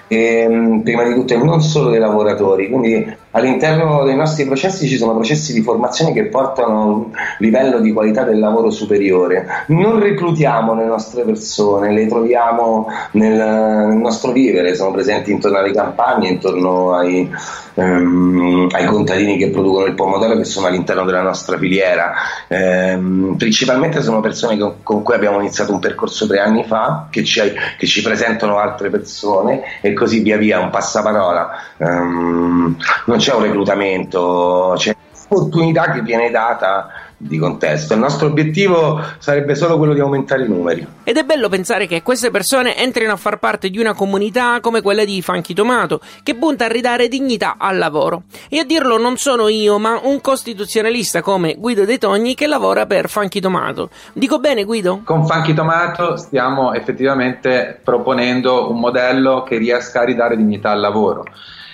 E, 0.08 0.16
ehm, 0.16 0.80
prima 0.80 1.02
di 1.02 1.12
tutto 1.12 1.36
non 1.36 1.60
solo 1.60 1.90
dei 1.90 1.98
lavoratori, 1.98 2.70
quindi 2.70 3.14
all'interno 3.32 4.04
dei 4.04 4.16
nostri 4.16 4.44
processi 4.44 4.88
ci 4.88 4.96
sono 4.96 5.14
processi 5.14 5.52
di 5.52 5.62
formazione 5.62 6.12
che 6.12 6.24
portano 6.26 6.80
a 6.80 6.84
un 6.84 7.10
livello 7.38 7.80
di 7.80 7.92
qualità 7.92 8.24
del 8.24 8.38
lavoro 8.38 8.70
superiore. 8.70 9.46
Non 9.68 9.98
reclutiamo 10.00 10.74
le 10.74 10.84
nostre 10.84 11.22
persone, 11.24 11.92
le 11.92 12.06
troviamo 12.06 12.86
nel, 13.12 13.36
nel 13.36 13.96
nostro 13.96 14.32
vivere, 14.32 14.74
sono 14.74 14.90
presenti 14.90 15.30
intorno 15.30 15.58
alle 15.58 15.72
campagne, 15.72 16.28
intorno 16.28 16.94
ai, 16.94 17.28
ehm, 17.74 18.68
ai 18.70 18.86
contadini 18.86 19.36
che 19.36 19.50
producono 19.50 19.86
il 19.86 19.94
pomodoro 19.94 20.36
che 20.36 20.44
sono 20.44 20.66
all'interno 20.66 21.04
della 21.04 21.22
nostra 21.22 21.56
filiera. 21.56 22.12
Ehm, 22.48 23.34
principalmente 23.38 24.02
sono 24.02 24.20
persone 24.20 24.58
con, 24.58 24.74
con, 24.82 25.02
cui 25.02 25.14
abbiamo 25.14 25.40
iniziato 25.40 25.72
un 25.72 25.78
percorso 25.78 26.26
tre 26.26 26.40
anni 26.40 26.64
fa, 26.64 27.06
che 27.10 27.24
ci, 27.24 27.40
che 27.78 27.86
ci 27.86 28.02
presentano 28.02 28.58
altre 28.58 28.90
persone 28.90 29.62
e 29.80 29.92
così 29.94 30.20
via 30.20 30.36
via, 30.36 30.60
un 30.60 30.70
passaparola. 30.70 31.50
Ehm, 31.78 32.76
non 33.06 33.18
c'è 33.22 33.34
un 33.34 33.42
reclutamento, 33.42 34.74
c'è 34.76 34.92
un'opportunità 35.28 35.92
che 35.92 36.02
viene 36.02 36.28
data 36.30 36.88
di 37.16 37.38
contesto. 37.38 37.94
Il 37.94 38.00
nostro 38.00 38.26
obiettivo 38.26 39.00
sarebbe 39.18 39.54
solo 39.54 39.78
quello 39.78 39.94
di 39.94 40.00
aumentare 40.00 40.44
i 40.44 40.48
numeri. 40.48 40.84
Ed 41.04 41.16
è 41.16 41.22
bello 41.22 41.48
pensare 41.48 41.86
che 41.86 42.02
queste 42.02 42.32
persone 42.32 42.76
entrino 42.76 43.12
a 43.12 43.16
far 43.16 43.38
parte 43.38 43.70
di 43.70 43.78
una 43.78 43.94
comunità 43.94 44.58
come 44.60 44.82
quella 44.82 45.04
di 45.04 45.22
Funky 45.22 45.54
Tomato, 45.54 46.00
che 46.24 46.34
punta 46.34 46.64
a 46.64 46.68
ridare 46.68 47.06
dignità 47.06 47.54
al 47.58 47.78
lavoro. 47.78 48.24
E 48.48 48.58
a 48.58 48.64
dirlo 48.64 48.98
non 48.98 49.18
sono 49.18 49.46
io, 49.46 49.78
ma 49.78 50.00
un 50.02 50.20
costituzionalista 50.20 51.22
come 51.22 51.54
Guido 51.56 51.84
De 51.84 51.98
Togni 51.98 52.34
che 52.34 52.48
lavora 52.48 52.86
per 52.86 53.08
Funky 53.08 53.38
Tomato. 53.38 53.90
Dico 54.12 54.40
bene, 54.40 54.64
Guido? 54.64 55.02
Con 55.04 55.24
Funky 55.24 55.54
Tomato 55.54 56.16
stiamo 56.16 56.72
effettivamente 56.72 57.78
proponendo 57.84 58.68
un 58.68 58.80
modello 58.80 59.44
che 59.44 59.58
riesca 59.58 60.00
a 60.00 60.04
ridare 60.04 60.36
dignità 60.36 60.72
al 60.72 60.80
lavoro. 60.80 61.24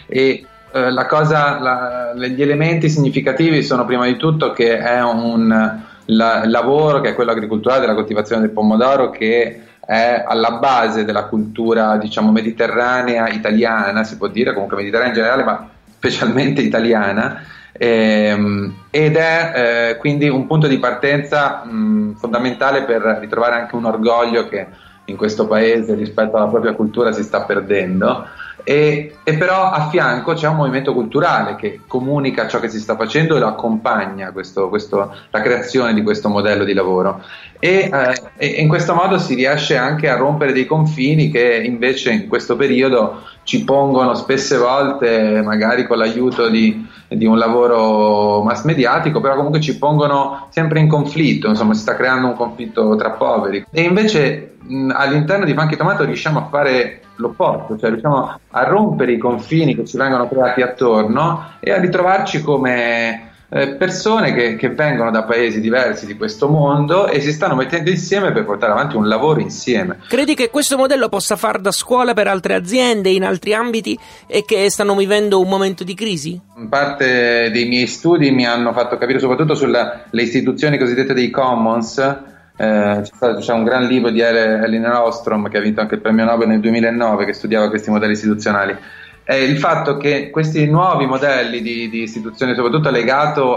E 0.07 0.45
eh, 0.73 1.07
cosa, 1.07 1.59
la, 1.59 2.13
gli 2.15 2.43
elementi 2.43 2.89
significativi 2.89 3.63
sono 3.63 3.85
prima 3.85 4.07
di 4.07 4.17
tutto 4.17 4.53
che 4.53 4.79
è 4.79 5.03
un 5.03 5.87
la, 6.07 6.47
lavoro 6.47 7.01
che 7.01 7.11
è 7.11 7.15
quello 7.15 7.33
agricolturale 7.33 7.81
della 7.81 7.95
coltivazione 7.95 8.43
del 8.43 8.51
pomodoro 8.51 9.11
che 9.11 9.63
è 9.81 10.25
alla 10.27 10.53
base 10.53 11.05
della 11.05 11.25
cultura 11.25 11.97
diciamo 11.97 12.31
mediterranea 12.31 13.29
italiana 13.29 14.05
si 14.05 14.17
può 14.17 14.29
dire 14.29 14.53
comunque 14.53 14.77
mediterranea 14.77 15.13
in 15.13 15.19
generale 15.19 15.45
ma 15.45 15.69
specialmente 15.99 16.63
italiana. 16.63 17.43
Ehm, 17.73 18.75
ed 18.91 19.17
è 19.17 19.53
eh, 19.55 19.97
quindi 19.99 20.29
un 20.29 20.47
punto 20.47 20.67
di 20.67 20.79
partenza 20.79 21.65
mh, 21.65 22.17
fondamentale 22.17 22.83
per 22.83 23.19
ritrovare 23.21 23.55
anche 23.55 23.77
un 23.77 23.85
orgoglio 23.85 24.49
che 24.49 24.67
in 25.05 25.17
questo 25.17 25.47
paese 25.47 25.95
rispetto 25.95 26.37
alla 26.37 26.49
propria 26.49 26.73
cultura 26.73 27.13
si 27.13 27.23
sta 27.23 27.43
perdendo 27.43 28.27
E, 28.65 29.15
e, 29.23 29.35
però 29.37 29.71
a 29.71 29.89
fianco 29.89 30.35
c'è 30.35 30.49
un 30.49 30.57
movimento 30.57 30.93
culturale 30.93 31.57
che 31.57 31.81
comunica 31.87 32.47
ciò 32.49 32.61
che 32.61 32.69
si 32.69 32.79
sta 32.79 32.97
facendo 32.97 33.37
e 33.37 33.39
lo 33.39 33.47
accompagna 33.47 34.31
questo, 34.33 34.69
questo, 34.69 35.15
la 35.31 35.41
creazione 35.41 35.95
di 35.95 36.03
questo 36.03 36.29
modello 36.29 36.65
di 36.65 36.75
lavoro. 36.75 37.23
E, 37.59 37.91
eh, 37.93 38.23
e, 38.37 38.47
in 38.61 38.69
questo 38.69 38.95
modo 38.95 39.19
si 39.19 39.35
riesce 39.35 39.77
anche 39.77 40.09
a 40.09 40.17
rompere 40.17 40.53
dei 40.53 40.67
confini 40.67 41.31
che 41.31 41.63
invece 41.65 42.13
in 42.13 42.29
questo 42.29 42.57
periodo 42.57 43.23
ci 43.43 43.65
pongono 43.65 44.15
spesse 44.15 44.57
volte 44.59 45.41
magari 45.43 45.87
con 45.87 45.99
l'aiuto 45.99 46.49
di, 46.49 46.87
di 47.09 47.25
un 47.25 47.39
lavoro 47.39 48.43
mass 48.43 48.65
mediatico 48.65 49.21
però 49.21 49.35
comunque 49.35 49.61
ci 49.61 49.79
pongono 49.79 50.49
sempre 50.51 50.81
in 50.81 50.89
conflitto 50.89 51.49
insomma 51.49 51.75
si 51.75 51.81
sta 51.81 51.97
creando 51.97 52.29
un 52.29 52.35
conflitto 52.35 52.95
tra 52.97 53.11
poveri. 53.13 53.65
E 53.71 53.83
invece 53.83 54.58
mh, 54.61 54.91
all'interno 54.95 55.45
di 55.45 55.55
Funky 55.55 55.77
Tomato 55.77 56.05
riusciamo 56.05 56.39
a 56.39 56.49
fare 56.49 57.03
l'opposto, 57.17 57.77
cioè 57.79 57.91
riusciamo 57.91 58.41
a 58.49 58.65
rompere 58.65 59.13
i 59.13 59.19
confini 59.19 59.75
che 59.75 59.85
ci 59.85 59.97
vengono 59.97 60.29
creati 60.29 60.63
attorno 60.63 61.53
e 61.61 61.73
a 61.73 61.81
ritrovarci 61.81 62.43
come 62.43 63.29
eh, 63.51 63.77
persone 63.77 64.35
che, 64.35 64.57
che, 64.57 64.69
vengono 64.69 65.11
da 65.11 65.25
paesi 65.25 65.61
diversi 65.61 66.05
di 66.05 66.17
questo 66.17 66.49
mondo 66.49 67.07
e 67.07 67.21
si 67.21 67.33
stanno 67.33 67.55
mettendo 67.55 67.89
insieme 67.89 68.31
per 68.31 68.45
portare 68.45 68.73
avanti 68.73 68.97
un 68.97 69.09
lavoro 69.09 69.41
insieme. 69.41 70.01
Credi 70.07 70.35
che 70.35 70.51
questo 70.51 70.77
modello 70.77 71.09
possa 71.09 71.37
far 71.37 71.59
da 71.59 71.73
scuola 71.73 72.13
per 72.13 72.29
altre 72.29 72.55
aziende 72.55 73.09
in 73.09 73.25
altri 73.25 73.55
ambiti 73.55 73.99
e 74.27 74.45
che 74.45 74.69
stanno 74.71 74.95
vivendo 74.95 75.41
un 75.41 75.49
momento 75.49 75.83
di 75.83 75.95
crisi? 75.95 76.39
Parte 76.69 77.51
dei 77.51 77.67
miei 77.67 77.87
studi 77.87 78.31
mi 78.31 78.45
hanno 78.45 78.73
fatto 78.73 78.99
capire 78.99 79.19
soprattutto 79.19 79.55
sulle 79.55 80.05
istituzioni 80.11 80.77
cosiddette 80.77 81.15
dei 81.15 81.31
commons 81.31 82.37
eh, 82.61 83.03
c'è, 83.03 83.35
c'è, 83.37 83.53
un 83.53 83.63
gran 83.63 83.87
libro 83.87 84.11
di 84.11 84.21
Elinor 84.21 85.07
Ostrom 85.07 85.49
che 85.49 85.59
ha 85.59 85.61
vinto 85.61 85.81
anche 85.81 85.95
il 85.95 86.01
premio 86.01 86.25
Nobel 86.25 86.49
nel 86.49 86.61
2009 86.61 87.25
che 87.25 87.33
studiava 87.33 87.69
questi 87.69 87.91
modelli 87.91 88.13
istituzionali. 88.15 88.77
È 89.23 89.35
il 89.35 89.59
fatto 89.59 89.97
che 89.97 90.31
questi 90.31 90.67
nuovi 90.67 91.07
modelli 91.07 91.61
di, 91.61 91.89
di 91.89 92.03
istituzioni, 92.03 92.55
soprattutto 92.55 92.89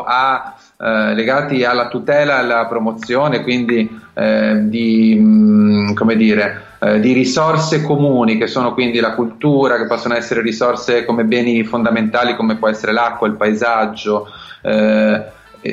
a, 0.06 0.56
eh, 0.78 1.14
legati 1.16 1.64
alla 1.64 1.88
tutela 1.88 2.36
e 2.36 2.40
alla 2.40 2.66
promozione, 2.68 3.42
quindi 3.42 3.90
eh, 4.14 4.60
di, 4.66 5.18
mh, 5.18 5.94
mm, 5.94 6.12
dire, 6.12 6.62
eh, 6.80 7.00
di, 7.00 7.14
risorse 7.14 7.82
comuni, 7.84 8.38
che 8.38 8.48
sono 8.48 8.74
quindi 8.74 9.00
la 9.00 9.14
cultura, 9.14 9.78
che 9.78 9.88
possono 9.88 10.14
essere 10.14 10.42
risorse 10.42 11.06
come 11.06 11.24
beni 11.24 11.64
fondamentali, 11.64 12.36
come 12.36 12.58
può 12.58 12.68
essere 12.68 12.92
l'acqua, 12.92 13.28
il 13.28 13.36
paesaggio 13.36 14.28
eh, 14.62 15.24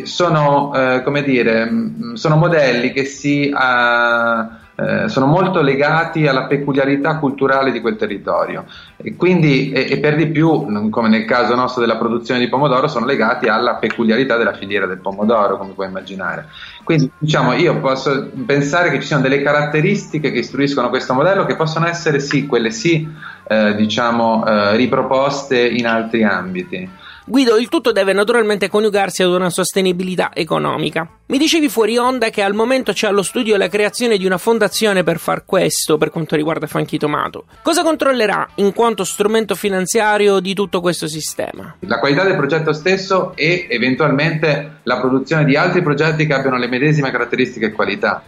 sono, 0.05 0.73
eh, 0.75 1.03
come 1.03 1.23
dire, 1.23 1.69
mm, 1.71 2.15
sono 2.15 2.37
modelli 2.37 2.93
che 2.93 3.05
si, 3.05 3.51
uh, 3.53 4.67
eh, 4.81 5.09
sono 5.09 5.27
molto 5.27 5.61
legati 5.61 6.29
alla 6.29 6.45
peculiarità 6.45 7.19
culturale 7.19 7.73
di 7.73 7.81
quel 7.81 7.97
territorio 7.97 8.65
e 8.97 9.17
quindi 9.17 9.73
e, 9.73 9.91
e 9.91 9.99
per 9.99 10.15
di 10.15 10.29
più, 10.29 10.89
come 10.89 11.09
nel 11.09 11.25
caso 11.25 11.57
nostro 11.57 11.81
della 11.81 11.97
produzione 11.97 12.39
di 12.39 12.49
pomodoro, 12.49 12.87
sono 12.87 13.05
legati 13.05 13.49
alla 13.49 13.75
peculiarità 13.75 14.37
della 14.37 14.53
filiera 14.53 14.87
del 14.87 14.99
pomodoro, 15.01 15.57
come 15.59 15.73
puoi 15.73 15.89
immaginare. 15.89 16.47
Quindi 16.85 17.11
diciamo, 17.19 17.55
io 17.55 17.81
posso 17.81 18.31
pensare 18.47 18.91
che 18.91 19.01
ci 19.01 19.07
siano 19.09 19.23
delle 19.23 19.43
caratteristiche 19.43 20.31
che 20.31 20.39
istruiscono 20.39 20.91
questo 20.91 21.13
modello 21.13 21.45
che 21.45 21.57
possono 21.57 21.89
essere 21.89 22.21
sì, 22.21 22.47
quelle 22.47 22.71
sì, 22.71 23.09
eh, 23.49 23.75
diciamo, 23.75 24.47
eh, 24.47 24.77
riproposte 24.77 25.67
in 25.67 25.89
altri 25.89 26.23
ambiti. 26.23 26.89
Guido, 27.31 27.59
il 27.59 27.69
tutto 27.69 27.93
deve 27.93 28.15
naturalmente 28.15 28.71
coniugarsi 28.71 29.23
ad 29.23 29.29
una 29.29 29.51
sostenibilità 29.51 30.31
economica. 30.33 31.07
Mi 31.27 31.37
dicevi 31.37 31.69
fuori 31.69 31.99
onda 31.99 32.31
che 32.31 32.41
al 32.41 32.55
momento 32.55 32.93
c'è 32.93 33.07
allo 33.07 33.21
studio 33.21 33.59
la 33.59 33.69
creazione 33.69 34.17
di 34.17 34.25
una 34.25 34.39
fondazione 34.39 35.03
per 35.03 35.19
far 35.19 35.45
questo 35.45 35.99
per 35.99 36.09
quanto 36.09 36.37
riguarda 36.37 36.67
Funky 36.67 36.97
Tomato. 36.97 37.45
Cosa 37.61 37.83
controllerà 37.83 38.49
in 38.55 38.73
quanto 38.73 39.05
strumento 39.05 39.55
finanziario 39.55 40.41
di 40.41 40.55
tutto 40.55 40.81
questo 40.81 41.07
sistema? 41.07 41.77
La 41.81 41.99
qualità 41.99 42.25
del 42.25 42.37
progetto 42.37 42.73
stesso 42.73 43.37
e 43.37 43.67
eventualmente 43.69 44.79
la 44.85 44.99
produzione 44.99 45.45
di 45.45 45.55
altri 45.55 45.83
progetti 45.83 46.25
che 46.25 46.33
abbiano 46.33 46.57
le 46.57 46.67
medesime 46.67 47.11
caratteristiche 47.11 47.67
e 47.67 47.73
qualità. 47.73 48.23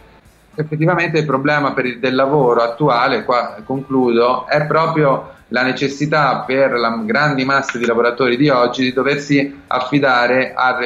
Effettivamente 0.53 1.17
il 1.17 1.25
problema 1.25 1.73
il, 1.75 1.97
del 1.97 2.13
lavoro 2.13 2.61
attuale, 2.61 3.23
qua 3.23 3.57
concludo, 3.65 4.45
è 4.45 4.63
proprio 4.67 5.39
la 5.51 5.63
necessità 5.63 6.43
per 6.45 6.71
la 6.73 7.01
grandi 7.05 7.45
masse 7.45 7.77
di 7.77 7.85
lavoratori 7.85 8.37
di 8.37 8.49
oggi 8.49 8.83
di 8.83 8.93
doversi 8.93 9.61
affidare 9.67 10.53
a 10.53 10.77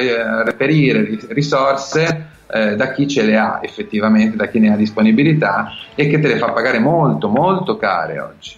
reperire 0.44 1.18
risorse 1.28 2.34
eh, 2.48 2.76
da 2.76 2.92
chi 2.92 3.08
ce 3.08 3.22
le 3.22 3.36
ha 3.36 3.60
effettivamente, 3.62 4.36
da 4.36 4.46
chi 4.46 4.58
ne 4.58 4.72
ha 4.72 4.76
disponibilità 4.76 5.70
e 5.94 6.08
che 6.08 6.20
te 6.20 6.28
le 6.28 6.36
fa 6.36 6.50
pagare 6.50 6.78
molto, 6.78 7.28
molto 7.28 7.76
care 7.76 8.20
oggi. 8.20 8.56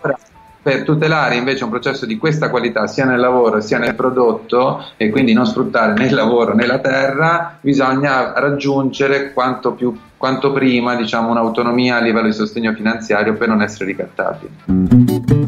Ora, 0.00 0.16
per 0.60 0.82
tutelare 0.82 1.36
invece 1.36 1.64
un 1.64 1.70
processo 1.70 2.04
di 2.04 2.18
questa 2.18 2.50
qualità 2.50 2.86
sia 2.86 3.04
nel 3.04 3.20
lavoro 3.20 3.60
sia 3.60 3.78
nel 3.78 3.94
prodotto 3.94 4.84
e 4.96 5.08
quindi 5.10 5.32
non 5.32 5.46
sfruttare 5.46 5.94
né 5.94 6.06
il 6.06 6.14
lavoro 6.14 6.54
né 6.54 6.66
la 6.66 6.78
terra, 6.78 7.58
bisogna 7.60 8.32
raggiungere 8.34 9.32
quanto, 9.32 9.72
più, 9.72 9.96
quanto 10.16 10.52
prima 10.52 10.94
diciamo, 10.96 11.30
un'autonomia 11.30 11.96
a 11.96 12.00
livello 12.00 12.26
di 12.26 12.34
sostegno 12.34 12.72
finanziario 12.74 13.34
per 13.34 13.48
non 13.48 13.62
essere 13.62 13.86
ricattabili. 13.86 15.47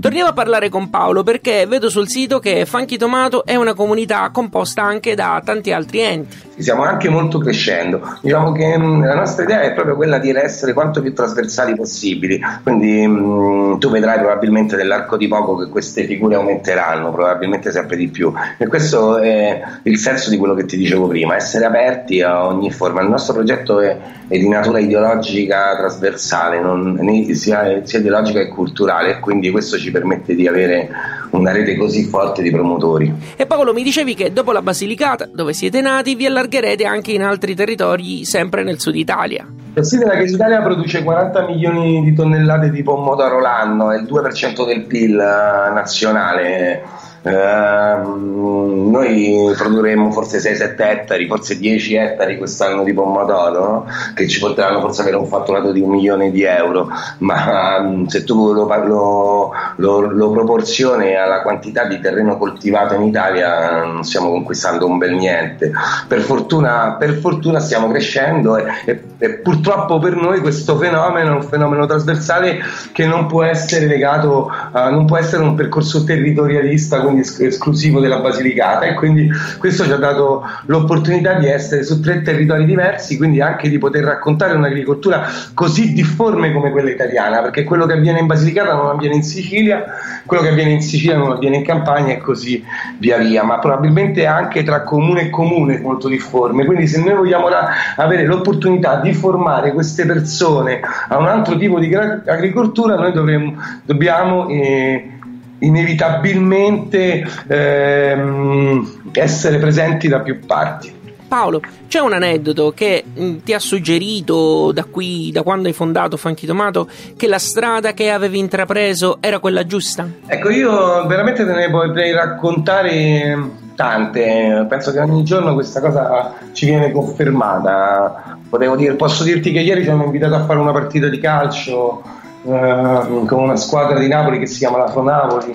Torniamo 0.00 0.28
a 0.28 0.32
parlare 0.34 0.68
con 0.68 0.90
Paolo 0.90 1.22
perché 1.22 1.64
vedo 1.66 1.88
sul 1.88 2.08
sito 2.08 2.38
che 2.40 2.66
Funky 2.66 2.98
Tomato 2.98 3.46
è 3.46 3.54
una 3.56 3.72
comunità 3.72 4.28
composta 4.30 4.82
anche 4.82 5.14
da 5.14 5.40
tanti 5.42 5.72
altri 5.72 6.00
enti. 6.00 6.49
Stiamo 6.60 6.82
anche 6.82 7.08
molto 7.08 7.38
crescendo. 7.38 8.00
Diciamo 8.20 8.52
che 8.52 8.76
mm, 8.78 9.04
la 9.04 9.14
nostra 9.14 9.44
idea 9.44 9.62
è 9.62 9.72
proprio 9.72 9.96
quella 9.96 10.18
di 10.18 10.30
essere 10.30 10.72
quanto 10.72 11.00
più 11.00 11.14
trasversali 11.14 11.74
possibili. 11.74 12.40
Quindi 12.62 13.06
mm, 13.06 13.78
tu 13.78 13.90
vedrai 13.90 14.18
probabilmente 14.18 14.76
nell'arco 14.76 15.16
di 15.16 15.28
poco 15.28 15.56
che 15.56 15.68
queste 15.68 16.04
figure 16.04 16.34
aumenteranno, 16.34 17.12
probabilmente 17.12 17.70
sempre 17.70 17.96
di 17.96 18.08
più. 18.08 18.32
E 18.58 18.66
questo 18.66 19.18
è 19.18 19.60
il 19.82 19.98
senso 19.98 20.30
di 20.30 20.36
quello 20.36 20.54
che 20.54 20.64
ti 20.64 20.76
dicevo 20.76 21.06
prima, 21.06 21.36
essere 21.36 21.64
aperti 21.64 22.20
a 22.22 22.46
ogni 22.46 22.70
forma. 22.70 23.00
Il 23.00 23.08
nostro 23.08 23.34
progetto 23.34 23.80
è, 23.80 23.96
è 24.28 24.38
di 24.38 24.48
natura 24.48 24.78
ideologica 24.78 25.76
trasversale, 25.76 26.60
non, 26.60 26.98
sia, 27.34 27.80
sia 27.84 27.98
ideologica 27.98 28.40
che 28.40 28.48
culturale, 28.48 29.10
e 29.10 29.20
quindi 29.20 29.50
questo 29.50 29.78
ci 29.78 29.90
permette 29.90 30.34
di 30.34 30.46
avere 30.46 30.88
una 31.30 31.52
rete 31.52 31.76
così 31.76 32.04
forte 32.04 32.42
di 32.42 32.50
promotori. 32.50 33.12
E 33.36 33.46
Paolo, 33.46 33.72
mi 33.72 33.82
dicevi 33.82 34.14
che 34.14 34.32
dopo 34.32 34.52
la 34.52 34.62
Basilicata, 34.62 35.28
dove 35.32 35.52
siete 35.52 35.80
nati, 35.80 36.14
vi 36.14 36.26
allargherete 36.50 36.84
anche 36.84 37.12
in 37.12 37.22
altri 37.22 37.54
territori, 37.54 38.24
sempre 38.24 38.64
nel 38.64 38.80
sud 38.80 38.96
Italia. 38.96 39.46
Considera 39.72 40.16
che 40.16 40.24
l'Italia 40.24 40.60
produce 40.60 41.04
40 41.04 41.46
milioni 41.46 42.02
di 42.02 42.12
tonnellate 42.12 42.70
di 42.70 42.82
pomodoro 42.82 43.40
l'anno, 43.40 43.92
è 43.92 43.98
il 43.98 44.02
2% 44.04 44.66
del 44.66 44.82
PIL 44.82 45.12
eh, 45.12 45.72
nazionale 45.72 46.82
Uh, 47.22 48.88
noi 48.90 49.52
produrremo 49.56 50.10
forse 50.10 50.38
6-7 50.38 50.74
ettari, 50.78 51.26
forse 51.26 51.58
10 51.58 51.94
ettari 51.94 52.38
quest'anno 52.38 52.82
di 52.82 52.94
pomodoro, 52.94 53.60
no? 53.60 53.86
che 54.14 54.26
ci 54.26 54.38
porteranno 54.38 54.80
forse 54.80 55.02
avere 55.02 55.16
un 55.16 55.26
fatturato 55.26 55.70
di 55.72 55.80
un 55.80 55.90
milione 55.90 56.30
di 56.30 56.42
euro, 56.42 56.88
ma 57.18 57.78
um, 57.78 58.06
se 58.06 58.24
tu 58.24 58.52
lo, 58.52 58.66
lo, 58.66 59.52
lo, 59.76 60.00
lo, 60.00 60.30
proporzioni 60.30 61.14
alla 61.14 61.42
quantità 61.42 61.84
di 61.84 62.00
terreno 62.00 62.38
coltivato 62.38 62.94
in 62.94 63.02
Italia 63.02 63.84
non 63.84 64.04
stiamo 64.04 64.30
conquistando 64.30 64.86
un 64.86 64.98
bel 64.98 65.14
niente. 65.14 65.72
Per 66.08 66.20
fortuna, 66.20 66.96
per 66.98 67.14
fortuna 67.14 67.60
stiamo 67.60 67.88
crescendo 67.90 68.56
e, 68.56 68.64
e, 68.86 69.02
e, 69.18 69.30
purtroppo 69.34 69.98
per 69.98 70.16
noi 70.16 70.40
questo 70.40 70.76
fenomeno 70.76 71.32
è 71.32 71.34
un 71.34 71.42
fenomeno 71.42 71.86
trasversale 71.86 72.60
che 72.92 73.06
non 73.06 73.26
può 73.26 73.42
essere 73.42 73.86
legato, 73.86 74.50
uh, 74.72 74.90
non 74.90 75.04
può 75.04 75.16
essere 75.18 75.42
un 75.42 75.54
percorso 75.54 76.04
territorialista 76.04 77.00
quindi 77.10 77.46
esclusivo 77.46 78.00
della 78.00 78.18
Basilicata 78.18 78.86
e 78.86 78.94
quindi 78.94 79.28
questo 79.58 79.84
ci 79.84 79.92
ha 79.92 79.96
dato 79.96 80.42
l'opportunità 80.66 81.34
di 81.34 81.46
essere 81.46 81.82
su 81.82 82.00
tre 82.00 82.22
territori 82.22 82.64
diversi, 82.64 83.16
quindi 83.16 83.40
anche 83.40 83.68
di 83.68 83.78
poter 83.78 84.04
raccontare 84.04 84.54
un'agricoltura 84.54 85.26
così 85.54 85.92
difforme 85.92 86.52
come 86.52 86.70
quella 86.70 86.90
italiana, 86.90 87.40
perché 87.42 87.64
quello 87.64 87.86
che 87.86 87.94
avviene 87.94 88.20
in 88.20 88.26
Basilicata 88.26 88.74
non 88.74 88.86
avviene 88.86 89.16
in 89.16 89.22
Sicilia, 89.22 89.84
quello 90.24 90.42
che 90.42 90.50
avviene 90.50 90.70
in 90.72 90.82
Sicilia 90.82 91.16
non 91.16 91.32
avviene 91.32 91.56
in 91.56 91.64
Campania 91.64 92.14
e 92.14 92.18
così 92.18 92.62
via 92.98 93.18
via, 93.18 93.42
ma 93.42 93.58
probabilmente 93.58 94.26
anche 94.26 94.62
tra 94.62 94.82
comune 94.82 95.22
e 95.22 95.30
comune 95.30 95.78
molto 95.78 96.08
difforme. 96.08 96.64
Quindi 96.64 96.86
se 96.86 97.02
noi 97.02 97.14
vogliamo 97.14 97.48
avere 97.96 98.24
l'opportunità 98.24 99.00
di 99.00 99.12
formare 99.12 99.72
queste 99.72 100.06
persone 100.06 100.80
a 101.08 101.18
un 101.18 101.26
altro 101.26 101.56
tipo 101.56 101.78
di 101.78 101.94
agricoltura, 101.94 102.96
noi 102.96 103.12
dovremmo, 103.12 103.56
dobbiamo 103.84 104.48
eh, 104.48 105.18
inevitabilmente 105.60 107.26
ehm, 107.48 109.02
essere 109.12 109.58
presenti 109.58 110.08
da 110.08 110.20
più 110.20 110.40
parti. 110.44 110.98
Paolo, 111.30 111.60
c'è 111.86 112.00
un 112.00 112.12
aneddoto 112.12 112.72
che 112.72 113.04
mh, 113.06 113.24
mm, 113.24 113.36
ti 113.44 113.54
ha 113.54 113.60
suggerito 113.60 114.72
da 114.72 114.82
qui, 114.82 115.30
da 115.30 115.44
quando 115.44 115.68
hai 115.68 115.74
fondato 115.74 116.16
Funky 116.16 116.44
Tomato, 116.44 116.88
che 117.16 117.28
la 117.28 117.38
strada 117.38 117.92
che 117.92 118.10
avevi 118.10 118.40
intrapreso 118.40 119.18
era 119.20 119.38
quella 119.38 119.64
giusta? 119.64 120.08
Ecco, 120.26 120.50
io 120.50 121.06
veramente 121.06 121.46
te 121.46 121.52
ne 121.52 121.70
potrei 121.70 122.12
raccontare 122.12 123.38
tante. 123.76 124.66
Penso 124.68 124.90
che 124.90 124.98
ogni 124.98 125.22
giorno 125.22 125.54
questa 125.54 125.80
cosa 125.80 126.34
ci 126.52 126.66
viene 126.66 126.90
confermata. 126.90 128.38
Dire, 128.76 128.94
posso 128.94 129.22
dirti 129.22 129.52
che 129.52 129.60
ieri 129.60 129.84
ci 129.84 129.90
hanno 129.90 130.04
invitato 130.04 130.34
a 130.34 130.44
fare 130.44 130.58
una 130.58 130.72
partita 130.72 131.06
di 131.06 131.20
calcio 131.20 132.02
eh, 132.42 133.24
con 133.26 133.42
una 133.42 133.56
squadra 133.56 133.98
di 133.98 134.08
Napoli 134.08 134.38
che 134.38 134.46
si 134.46 134.58
chiama 134.58 134.78
la 134.78 134.90
Pro 134.90 135.02
Napoli. 135.02 135.52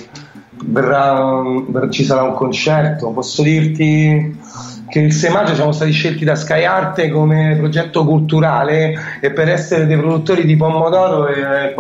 Verrà, 0.68 1.44
ci 1.90 2.04
sarà 2.04 2.24
un 2.24 2.34
concerto. 2.34 3.12
Posso 3.12 3.42
dirti 3.42 4.38
che 4.88 5.00
il 5.00 5.14
6 5.14 5.32
maggio 5.32 5.56
siamo 5.56 5.72
stati 5.72 5.92
scelti 5.92 6.24
da 6.24 6.36
Sky 6.36 6.64
Arte 6.64 7.10
come 7.10 7.56
progetto 7.58 8.06
culturale 8.06 9.20
e 9.20 9.32
per 9.32 9.50
essere 9.50 9.86
dei 9.86 9.98
produttori 9.98 10.46
di 10.46 10.56
pomodoro 10.56 11.28
è, 11.28 11.74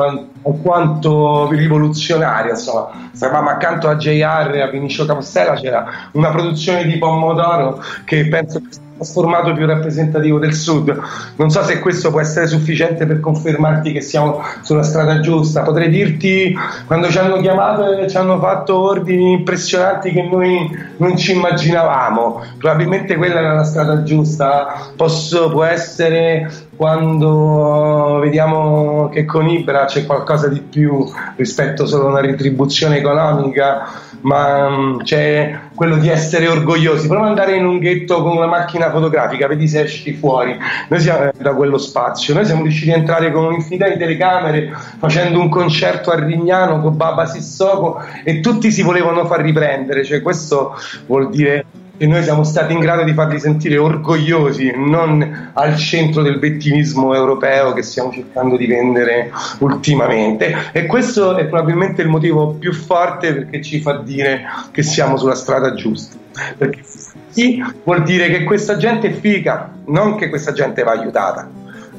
quanto 0.62 1.50
rivoluzionario 1.50 2.51
insomma 2.51 3.09
stavamo 3.12 3.50
accanto 3.50 3.88
a 3.88 3.95
JR 3.95 4.59
a 4.62 4.69
Vinicio 4.69 5.05
Capostella 5.05 5.53
c'era 5.53 5.85
una 6.12 6.29
produzione 6.31 6.83
di 6.83 6.97
pomodoro 6.97 7.81
che 8.03 8.27
penso 8.27 8.59
che 8.59 8.84
trasformato 8.95 9.53
più 9.53 9.65
rappresentativo 9.65 10.39
del 10.39 10.53
sud. 10.53 10.97
Non 11.35 11.49
so 11.49 11.63
se 11.63 11.79
questo 11.79 12.11
può 12.11 12.21
essere 12.21 12.47
sufficiente 12.47 13.05
per 13.05 13.19
confermarti 13.19 13.91
che 13.91 14.01
siamo 14.01 14.41
sulla 14.61 14.83
strada 14.83 15.19
giusta. 15.19 15.61
Potrei 15.61 15.89
dirti 15.89 16.55
quando 16.87 17.09
ci 17.09 17.17
hanno 17.17 17.39
chiamato 17.41 17.97
e 17.97 18.09
ci 18.09 18.17
hanno 18.17 18.39
fatto 18.39 18.77
ordini 18.77 19.33
impressionanti 19.33 20.11
che 20.11 20.23
noi 20.23 20.69
non 20.97 21.17
ci 21.17 21.33
immaginavamo. 21.33 22.43
Probabilmente 22.57 23.15
quella 23.15 23.39
era 23.39 23.53
la 23.53 23.63
strada 23.63 24.03
giusta. 24.03 24.91
Posso, 24.95 25.49
può 25.49 25.63
essere 25.63 26.49
quando 26.75 28.20
vediamo 28.22 29.10
che 29.10 29.25
con 29.25 29.48
Ibra 29.48 29.86
c'è 29.86 30.05
qualcosa 30.05 30.48
di 30.48 30.60
più 30.60 31.10
rispetto 31.36 31.86
solo 31.86 32.08
a 32.08 32.10
una 32.10 32.22
retribuzione 32.22 32.98
economica, 32.98 33.88
ma 34.22 34.70
mm, 34.70 35.00
c'è 35.00 35.60
quello 35.74 35.98
di 35.98 36.10
essere 36.10 36.48
orgogliosi. 36.48 37.08
Prova 37.08 37.24
ad 37.24 37.29
andare 37.29 37.55
in 37.55 37.65
un 37.65 37.79
ghetto 37.79 38.22
con 38.22 38.36
una 38.36 38.48
macchina 38.48 38.89
fotografica, 38.91 39.48
vedi 39.48 39.67
se 39.67 39.82
esci 39.82 40.13
fuori. 40.13 40.58
Noi 40.89 41.00
siamo 41.00 41.32
da 41.38 41.53
quello 41.53 41.77
spazio, 41.77 42.34
noi 42.34 42.46
siamo 42.46 42.63
riusciti 42.63 42.91
a 42.91 42.96
entrare 42.96 43.32
con 43.32 43.46
un'infinità 43.46 43.88
di 43.88 43.98
telecamere 43.98 44.74
facendo 44.98 45.39
un 45.39 45.50
concerto 45.50 46.12
a 46.12 46.24
Rignano 46.24 46.82
con 46.82 46.98
Baba 46.98 47.25
Sissoko 47.25 48.01
e 48.24 48.39
tutti 48.39 48.72
si 48.72 48.82
volevano 48.82 49.25
far 49.25 49.41
riprendere, 49.41 50.03
cioè 50.03 50.22
questo 50.22 50.75
vuol 51.05 51.29
dire 51.29 51.65
e 51.97 52.07
noi 52.07 52.23
siamo 52.23 52.43
stati 52.43 52.73
in 52.73 52.79
grado 52.79 53.03
di 53.03 53.13
farli 53.13 53.39
sentire 53.39 53.77
orgogliosi, 53.77 54.73
non 54.75 55.51
al 55.53 55.75
centro 55.77 56.21
del 56.21 56.39
vettimismo 56.39 57.13
europeo 57.15 57.73
che 57.73 57.83
stiamo 57.83 58.11
cercando 58.11 58.57
di 58.57 58.67
vendere 58.67 59.31
ultimamente. 59.59 60.53
E 60.71 60.85
questo 60.85 61.37
è 61.37 61.45
probabilmente 61.45 62.01
il 62.01 62.09
motivo 62.09 62.53
più 62.53 62.73
forte 62.73 63.33
perché 63.33 63.61
ci 63.61 63.79
fa 63.79 63.97
dire 63.99 64.43
che 64.71 64.83
siamo 64.83 65.17
sulla 65.17 65.35
strada 65.35 65.73
giusta. 65.73 66.17
Perché 66.57 66.81
sì, 67.29 67.63
vuol 67.83 68.03
dire 68.03 68.29
che 68.29 68.43
questa 68.43 68.77
gente 68.77 69.09
è 69.09 69.13
figa, 69.13 69.71
non 69.87 70.15
che 70.17 70.29
questa 70.29 70.51
gente 70.51 70.83
va 70.83 70.91
aiutata. 70.91 71.49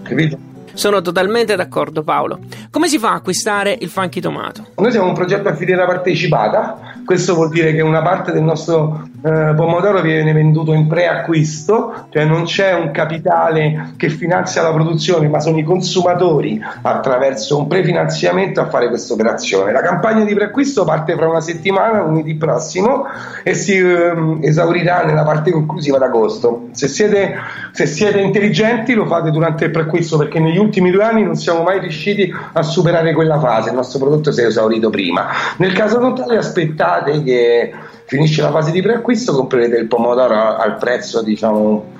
Capito? 0.02 0.38
Sono 0.76 1.00
totalmente 1.00 1.56
d'accordo 1.56 2.02
Paolo. 2.02 2.38
Come 2.70 2.86
si 2.88 2.98
fa 2.98 3.12
a 3.12 3.14
acquistare 3.14 3.76
il 3.80 3.88
Funky 3.88 4.20
Tomato? 4.20 4.66
Noi 4.76 4.90
siamo 4.90 5.08
un 5.08 5.14
progetto 5.14 5.48
a 5.48 5.54
filiera 5.54 5.86
partecipata, 5.86 6.78
questo 7.02 7.34
vuol 7.34 7.48
dire 7.48 7.74
che 7.74 7.80
una 7.80 8.02
parte 8.02 8.30
del 8.30 8.42
nostro 8.42 9.08
eh, 9.22 9.54
pomodoro 9.56 10.00
viene 10.00 10.32
venduto 10.32 10.72
in 10.72 10.86
preacquisto, 10.86 12.06
cioè 12.10 12.24
non 12.24 12.44
c'è 12.44 12.74
un 12.74 12.90
capitale 12.90 13.92
che 13.96 14.08
finanzia 14.08 14.62
la 14.62 14.72
produzione, 14.72 15.28
ma 15.28 15.40
sono 15.40 15.58
i 15.58 15.62
consumatori 15.62 16.62
attraverso 16.82 17.58
un 17.58 17.66
prefinanziamento 17.66 18.60
a 18.60 18.68
fare 18.68 18.88
questa 18.88 19.14
operazione. 19.14 19.72
La 19.72 19.80
campagna 19.80 20.24
di 20.24 20.34
preacquisto 20.34 20.84
parte 20.84 21.14
fra 21.16 21.28
una 21.28 21.40
settimana, 21.40 22.02
lunedì 22.02 22.34
prossimo, 22.36 23.04
e 23.42 23.54
si 23.54 23.76
eh, 23.76 24.38
esaurirà 24.42 25.04
nella 25.04 25.22
parte 25.22 25.50
conclusiva 25.50 25.98
d'agosto. 25.98 26.68
Se 26.72 26.88
siete, 26.88 27.34
se 27.72 27.86
siete 27.86 28.20
intelligenti 28.20 28.94
lo 28.94 29.06
fate 29.06 29.30
durante 29.30 29.64
il 29.64 29.70
preacquisto 29.70 30.16
perché 30.18 30.38
negli 30.40 30.58
ultimi 30.58 30.90
due 30.90 31.04
anni 31.04 31.22
non 31.22 31.36
siamo 31.36 31.62
mai 31.62 31.80
riusciti 31.80 32.32
a 32.52 32.62
superare 32.62 33.12
quella 33.14 33.38
fase, 33.38 33.70
il 33.70 33.74
nostro 33.74 33.98
prodotto 33.98 34.30
si 34.30 34.40
è 34.42 34.46
esaurito 34.46 34.90
prima. 34.90 35.26
Nel 35.58 35.72
caso 35.72 35.98
contrario 35.98 36.38
aspettate 36.38 37.22
che 37.22 37.72
finisce 38.06 38.40
la 38.42 38.50
fase 38.50 38.70
di 38.70 38.80
preacquisto, 38.80 39.34
comprerete 39.34 39.76
il 39.76 39.86
pomodoro 39.86 40.56
al 40.56 40.76
prezzo 40.78 41.22
diciamo 41.22 41.92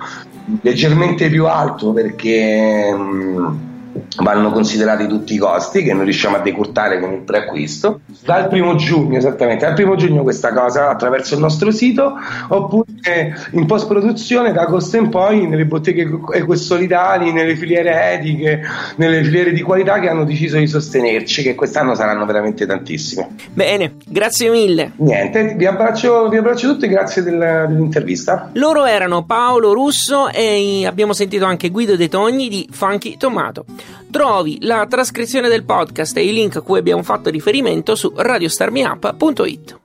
leggermente 0.62 1.28
più 1.28 1.46
alto 1.46 1.92
perché 1.92 2.92
mh, 2.92 3.38
mm, 3.38 3.56
vanno 4.22 4.50
considerati 4.50 5.06
tutti 5.06 5.34
i 5.34 5.38
costi 5.38 5.82
che 5.82 5.92
non 5.92 6.04
riusciamo 6.04 6.36
a 6.36 6.40
decurtare 6.40 7.00
con 7.00 7.12
il 7.12 7.20
preacquisto. 7.20 8.00
Dal 8.24 8.48
primo 8.48 8.74
giugno 8.76 9.18
esattamente 9.18 9.64
dal 9.64 9.74
primo 9.74 9.96
giugno 9.96 10.22
questa 10.22 10.52
cosa 10.52 10.88
attraverso 10.88 11.34
il 11.34 11.40
nostro 11.40 11.70
sito 11.70 12.14
oppure 12.48 12.86
in 13.52 13.66
post 13.66 13.86
produzione 13.86 14.52
da 14.52 14.62
agosto 14.62 14.96
in 14.96 15.08
poi 15.08 15.46
nelle 15.46 15.64
botteghe 15.64 16.08
ecosolidali 16.34 17.32
nelle 17.32 17.56
filiere 17.56 18.12
etiche 18.12 18.62
nelle 18.96 19.22
filiere 19.22 19.52
di 19.52 19.62
qualità 19.62 19.98
che 20.00 20.08
hanno 20.08 20.24
deciso 20.24 20.58
di 20.58 20.66
sostenerci 20.66 21.42
che 21.42 21.54
quest'anno 21.54 21.94
saranno 21.94 22.24
veramente 22.26 22.66
tantissime. 22.66 23.28
Bene 23.52 23.94
grazie 24.06 24.50
mille. 24.50 24.92
Niente 24.96 25.54
vi 25.54 25.66
abbraccio, 25.66 26.28
vi 26.28 26.36
abbraccio 26.36 26.72
tutti 26.72 26.88
grazie 26.88 27.22
del, 27.22 27.66
dell'intervista. 27.68 28.50
Loro 28.54 28.84
erano 28.84 29.24
Paolo 29.24 29.72
Russo 29.72 30.28
e 30.30 30.86
abbiamo 30.86 31.12
sentito 31.12 31.44
anche 31.44 31.70
Guido 31.70 31.96
De 31.96 32.08
Togni 32.08 32.48
di 32.48 32.68
Funky 32.70 33.16
Tomato 33.16 33.64
Trovi 34.16 34.56
la 34.62 34.86
trascrizione 34.88 35.46
del 35.46 35.64
podcast 35.64 36.16
e 36.16 36.24
i 36.24 36.32
link 36.32 36.56
a 36.56 36.62
cui 36.62 36.78
abbiamo 36.78 37.02
fatto 37.02 37.28
riferimento 37.28 37.94
su 37.94 38.10
radiostarmiup.it. 38.16 39.78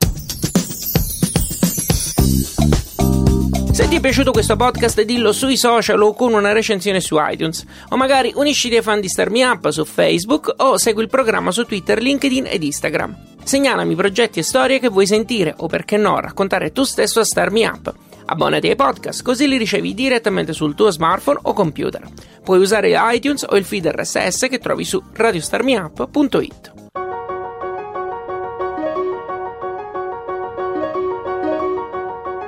Se 3.74 3.88
ti 3.90 3.98
è 3.98 4.00
piaciuto 4.00 4.32
questo 4.32 4.56
podcast 4.56 5.02
dillo 5.02 5.34
sui 5.34 5.58
social 5.58 6.02
o 6.02 6.14
con 6.14 6.32
una 6.32 6.54
recensione 6.54 7.02
su 7.02 7.18
iTunes 7.20 7.66
o 7.90 7.98
magari 7.98 8.32
unisciti 8.34 8.78
ai 8.78 8.82
fan 8.82 9.02
di 9.02 9.10
Starmi 9.10 9.44
Up 9.44 9.68
su 9.68 9.84
Facebook 9.84 10.54
o 10.60 10.78
segui 10.78 11.04
il 11.04 11.10
programma 11.10 11.52
su 11.52 11.66
Twitter, 11.66 12.02
LinkedIn 12.02 12.46
ed 12.48 12.64
Instagram. 12.64 13.14
Segnalami 13.44 13.96
progetti 13.96 14.40
e 14.40 14.44
storie 14.44 14.80
che 14.80 14.88
vuoi 14.88 15.08
sentire 15.08 15.54
o 15.58 15.68
perché 15.68 15.98
no 15.98 16.22
raccontare 16.22 16.72
tu 16.72 16.84
stesso 16.84 17.20
a 17.20 17.26
Starmi 17.26 17.66
Up. 17.66 17.94
Abbonati 18.32 18.70
ai 18.70 18.78
podcast 18.78 19.24
così 19.24 19.46
li 19.46 19.58
ricevi 19.58 19.94
direttamente 19.94 20.54
sul 20.54 20.74
tuo 20.74 20.90
smartphone 20.90 21.40
o 21.42 21.52
computer. 21.52 22.02
Puoi 22.42 22.60
usare 22.60 22.98
iTunes 23.14 23.46
o 23.48 23.58
il 23.58 23.66
feed 23.66 23.88
RSS 23.88 24.48
che 24.48 24.58
trovi 24.58 24.86
su 24.86 25.04
radiostarmiup.it. 25.12 26.72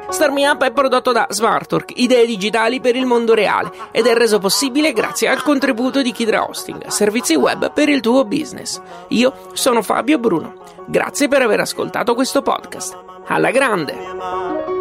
Starmi 0.07 0.45
Up 0.45 0.63
è 0.63 0.71
prodotto 0.71 1.11
da 1.11 1.27
Smartwork, 1.29 1.99
idee 1.99 2.25
digitali 2.25 2.79
per 2.79 2.95
il 2.95 3.05
mondo 3.05 3.33
reale, 3.33 3.69
ed 3.91 4.05
è 4.05 4.13
reso 4.13 4.39
possibile 4.39 4.93
grazie 4.93 5.27
al 5.27 5.43
contributo 5.43 6.01
di 6.01 6.13
Kidra 6.13 6.47
Hosting, 6.47 6.87
servizi 6.87 7.35
web 7.35 7.73
per 7.73 7.89
il 7.89 7.99
tuo 7.99 8.23
business. 8.23 8.79
Io 9.09 9.49
sono 9.51 9.81
Fabio 9.81 10.17
Bruno. 10.17 10.53
Grazie 10.85 11.27
per 11.27 11.41
aver 11.41 11.59
ascoltato 11.59 12.15
questo 12.15 12.41
podcast. 12.41 12.97
Alla 13.27 13.51
grande! 13.51 14.72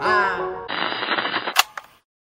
Ah. 0.00 0.47